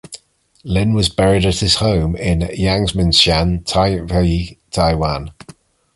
Lin 0.63 0.95
was 0.95 1.09
buried 1.09 1.45
at 1.45 1.59
his 1.59 1.75
home 1.75 2.15
in 2.15 2.39
Yangmingshan, 2.39 3.63
Taipei, 3.65 4.57
Taiwan. 4.71 5.31